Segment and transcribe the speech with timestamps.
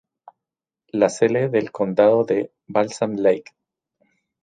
[0.87, 3.51] La sede del condado es Balsam Lake.